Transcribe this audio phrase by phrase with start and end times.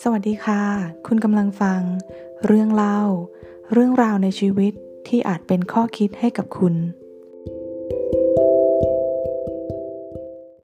[0.00, 0.62] สวัสดีค่ะ
[1.06, 1.80] คุณกำลังฟัง
[2.46, 3.00] เรื่องเล่า
[3.72, 4.72] เรื่องราวในชีวิต
[5.08, 6.74] ที่อาจเป็นข้อคิดให้กับคุณ